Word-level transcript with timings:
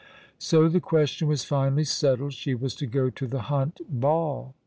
So 0.39 0.67
the 0.67 0.79
question 0.79 1.27
was 1.27 1.43
finally 1.43 1.83
settled— 1.83 2.33
she 2.33 2.55
was 2.55 2.73
to 2.77 2.87
go 2.87 3.11
to 3.11 3.27
the 3.27 3.39
Hunt 3.41 3.81
Ball. 3.87 4.55